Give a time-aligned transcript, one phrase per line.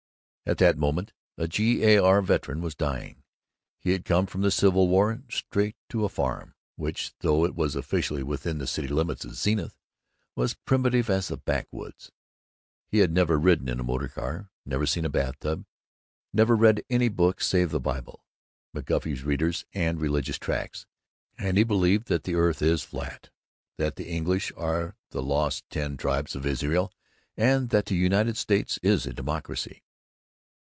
[0.43, 1.81] At that moment a G.
[1.85, 1.97] A.
[2.03, 2.21] R.
[2.21, 3.23] veteran was dying.
[3.79, 7.73] He had come from the Civil War straight to a farm which, though it was
[7.73, 9.77] officially within the city limits of Zenith,
[10.35, 12.11] was primitive as the backwoods.
[12.85, 15.63] He had never ridden in a motor car, never seen a bath tub,
[16.33, 18.25] never read any book save the Bible,
[18.75, 20.85] McGuffey's readers, and religious tracts;
[21.37, 23.29] and he believed that the earth is flat,
[23.77, 26.91] that the English are the Lost Ten Tribes of Israel,
[27.37, 29.83] and that the United States is a democracy.